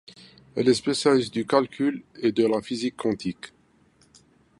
Elle 0.55 0.67
est 0.67 0.73
spécialiste 0.73 1.31
du 1.31 1.45
calcul 1.45 2.01
et 2.15 2.31
de 2.31 2.43
la 2.47 2.63
physique 2.63 2.97
quantique. 2.97 3.53